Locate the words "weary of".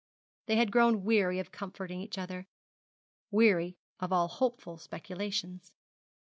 1.03-1.51, 3.29-4.11